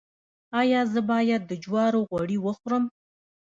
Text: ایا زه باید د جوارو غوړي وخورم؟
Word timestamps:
ایا 0.59 0.81
زه 0.93 0.99
باید 1.11 1.41
د 1.45 1.51
جوارو 1.63 1.99
غوړي 2.09 2.37
وخورم؟ 2.41 2.83